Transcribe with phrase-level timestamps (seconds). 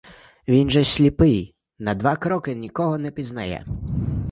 [0.47, 3.65] Він же сліпий, на два кроки нікого не пізнає.